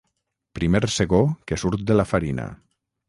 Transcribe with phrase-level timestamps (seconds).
[0.59, 1.19] Primer segó
[1.51, 2.49] que surt de la farina.